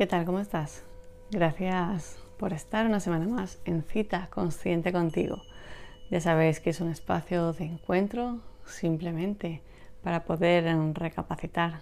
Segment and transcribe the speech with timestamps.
[0.00, 0.24] ¿Qué tal?
[0.24, 0.82] ¿Cómo estás?
[1.30, 5.42] Gracias por estar una semana más en cita consciente contigo.
[6.10, 9.60] Ya sabéis que es un espacio de encuentro simplemente
[10.02, 11.80] para poder recapacitar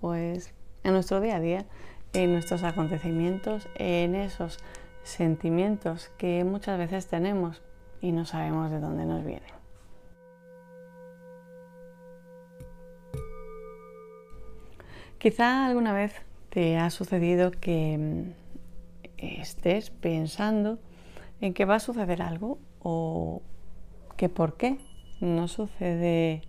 [0.00, 0.54] pues
[0.84, 1.66] en nuestro día a día,
[2.14, 4.58] en nuestros acontecimientos, en esos
[5.02, 7.60] sentimientos que muchas veces tenemos
[8.00, 9.52] y no sabemos de dónde nos vienen.
[15.18, 18.32] Quizá alguna vez te ha sucedido que mm,
[19.16, 20.78] estés pensando
[21.40, 23.42] en que va a suceder algo o
[24.16, 24.78] que por qué
[25.20, 26.42] no sucede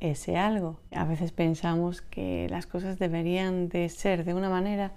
[0.00, 0.78] ese algo.
[0.92, 4.92] A veces pensamos que las cosas deberían de ser de una manera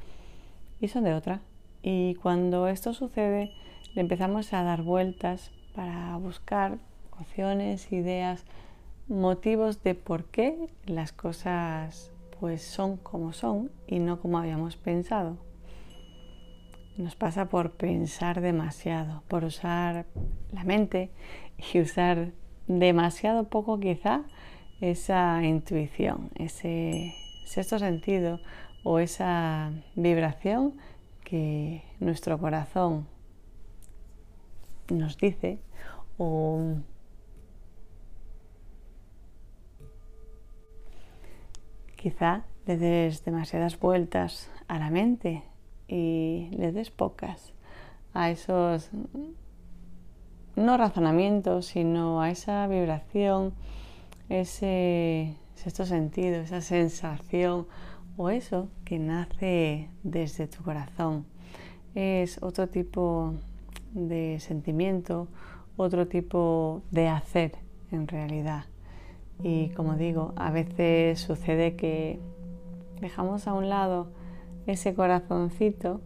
[0.79, 1.41] y son de otra.
[1.81, 3.51] Y cuando esto sucede,
[3.95, 6.77] le empezamos a dar vueltas para buscar
[7.19, 8.45] opciones, ideas,
[9.07, 12.11] motivos de por qué las cosas
[12.41, 15.37] pues son como son y no como habíamos pensado.
[16.97, 20.07] Nos pasa por pensar demasiado, por usar
[20.51, 21.11] la mente
[21.71, 22.31] y usar
[22.65, 24.23] demasiado poco quizá
[24.81, 27.13] esa intuición, ese
[27.45, 28.39] sexto sentido
[28.83, 30.77] o esa vibración
[31.23, 33.07] que nuestro corazón
[34.89, 35.59] nos dice
[36.17, 36.73] o
[42.01, 45.43] quizá le des demasiadas vueltas a la mente
[45.87, 47.53] y le des pocas
[48.13, 48.89] a esos
[50.55, 53.53] no razonamientos, sino a esa vibración
[54.29, 57.67] ese sexto sentido, esa sensación
[58.17, 61.25] o eso que nace desde tu corazón.
[61.95, 63.35] Es otro tipo
[63.93, 65.27] de sentimiento,
[65.77, 67.57] otro tipo de hacer
[67.91, 68.70] en realidad.
[69.43, 72.19] Y como digo, a veces sucede que
[72.99, 74.11] dejamos a un lado
[74.67, 76.01] ese corazoncito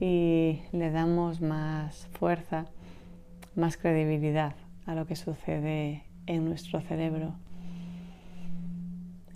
[0.00, 2.66] y le damos más fuerza,
[3.56, 4.54] más credibilidad
[4.86, 7.34] a lo que sucede en nuestro cerebro.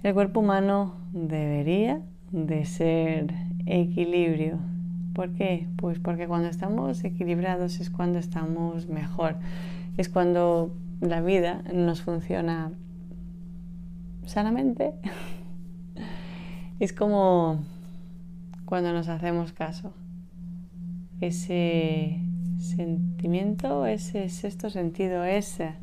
[0.03, 3.32] El cuerpo humano debería de ser
[3.66, 4.58] equilibrio.
[5.14, 5.66] ¿Por qué?
[5.76, 9.37] Pues porque cuando estamos equilibrados es cuando estamos mejor.
[9.97, 12.72] Es cuando la vida nos funciona
[14.28, 14.92] sanamente.
[16.80, 17.64] es como
[18.64, 19.92] cuando nos hacemos caso.
[21.20, 22.20] Ese
[22.58, 25.74] sentimiento, ese sexto sentido, ese,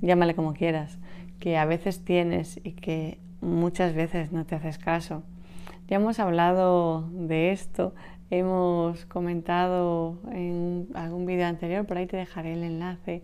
[0.00, 0.98] llámale como quieras,
[1.38, 5.22] que a veces tienes y que muchas veces no te haces caso.
[5.88, 7.94] Ya hemos hablado de esto,
[8.30, 13.22] hemos comentado en algún vídeo anterior, por ahí te dejaré el enlace,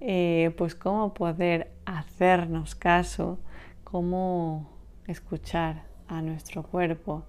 [0.00, 3.38] eh, pues cómo poder hacernos caso,
[3.84, 4.70] cómo
[5.06, 7.24] escuchar a nuestro cuerpo,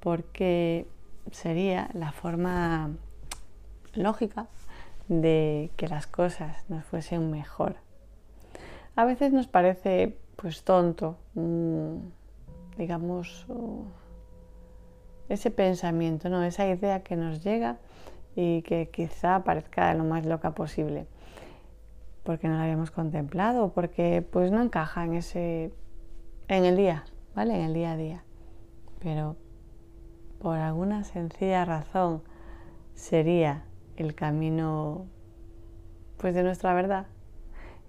[0.00, 0.86] porque
[1.30, 2.90] sería la forma
[3.94, 4.46] lógica
[5.08, 7.76] de que las cosas nos fuesen mejor
[8.98, 11.98] a veces nos parece pues tonto, mm,
[12.76, 13.46] digamos,
[15.28, 16.42] ese pensamiento, ¿no?
[16.42, 17.76] esa idea que nos llega
[18.34, 21.06] y que quizá parezca lo más loca posible,
[22.28, 25.72] porque no la habíamos contemplado, porque pues no encaja en ese,
[26.48, 27.54] en el día, ¿vale?
[27.54, 28.22] En el día a día.
[28.98, 29.36] Pero
[30.38, 32.22] por alguna sencilla razón
[32.92, 33.64] sería
[33.96, 35.06] el camino
[36.18, 37.06] pues de nuestra verdad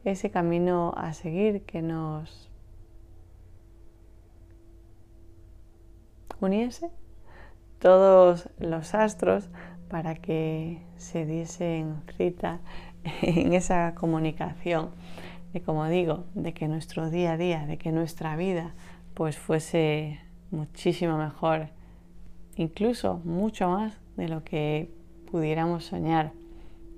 [0.06, 2.50] ese camino a seguir que nos
[6.40, 6.90] uniese
[7.80, 9.50] todos los astros
[9.90, 12.62] para que se diesen cita
[13.22, 14.90] en esa comunicación
[15.54, 18.74] de como digo, de que nuestro día a día, de que nuestra vida
[19.14, 20.20] pues fuese
[20.52, 21.70] muchísimo mejor,
[22.56, 24.92] incluso mucho más de lo que
[25.32, 26.32] pudiéramos soñar.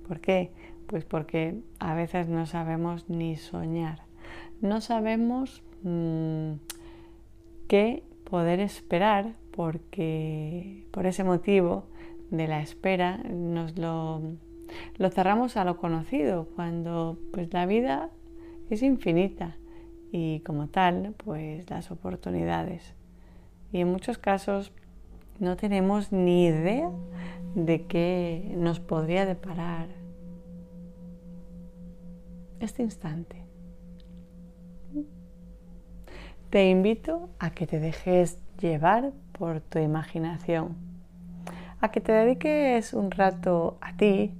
[0.06, 0.50] ¿Por qué?
[0.86, 4.02] Pues porque a veces no sabemos ni soñar.
[4.60, 6.52] No sabemos mm,
[7.68, 11.84] qué poder esperar porque por ese motivo
[12.30, 14.20] de la espera nos lo,
[14.96, 18.10] lo cerramos a lo conocido cuando pues la vida
[18.70, 19.56] es infinita
[20.10, 22.94] y como tal pues las oportunidades
[23.72, 24.72] y en muchos casos
[25.40, 26.90] no tenemos ni idea
[27.54, 29.88] de qué nos podría deparar
[32.60, 33.44] este instante.
[36.50, 40.76] Te invito a que te dejes llevar por tu imaginación,
[41.80, 44.34] a que te dediques un rato a ti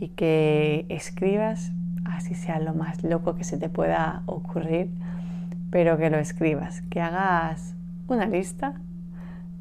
[0.00, 1.72] y que escribas,
[2.06, 4.88] así sea lo más loco que se te pueda ocurrir,
[5.70, 7.74] pero que lo escribas, que hagas
[8.08, 8.80] una lista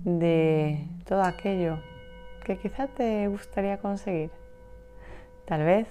[0.06, 1.80] de todo aquello
[2.46, 4.32] que quizá te gustaría conseguir.
[5.46, 5.88] Tal vez,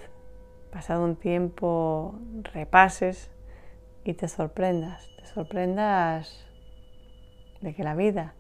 [0.73, 2.19] pasado un tiempo,
[2.55, 3.31] repases
[4.03, 6.47] y te sorprendas, te sorprendas
[7.61, 8.33] de que la vida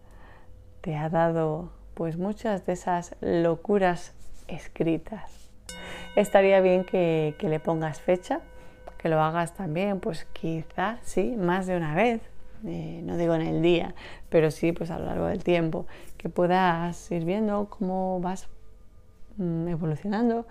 [0.81, 4.14] te ha dado pues muchas de esas locuras
[4.46, 5.48] escritas.
[6.19, 8.41] Estaría bien que, le pongas fecha,
[9.00, 12.20] que lo hagas también, pues quizá, sí, más de una vez,
[12.67, 13.94] eh, no digo en el día,
[14.29, 15.87] pero sí pues a lo largo del tiempo,
[16.17, 18.49] que puedas ir viendo cómo vas
[19.37, 20.44] mm, evolucionando,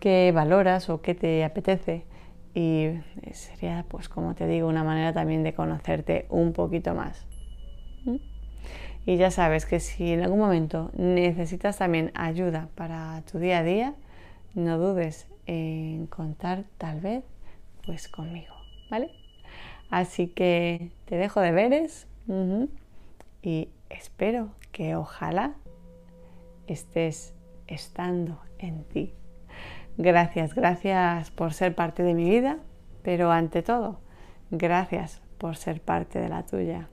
[0.00, 2.04] qué valoras o qué te apetece.
[2.52, 2.90] Y
[3.32, 7.26] sería, pues como te digo, una manera también de conocerte un poquito más.
[9.06, 13.62] Y ya sabes que si en algún momento necesitas también ayuda para tu día a
[13.62, 13.94] día,
[14.56, 17.22] no dudes en contar tal vez
[17.84, 18.54] pues conmigo,
[18.90, 19.12] ¿vale?
[19.90, 22.08] Así que te dejo deberes
[23.42, 25.54] y espero que ojalá
[26.66, 27.34] estés
[27.68, 29.14] estando en ti.
[29.98, 32.58] Gracias, gracias por ser parte de mi vida,
[33.02, 34.00] pero ante todo,
[34.50, 36.88] gracias por ser parte de la tuya.